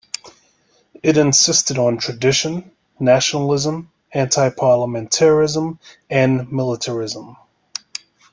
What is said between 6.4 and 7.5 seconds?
militarism.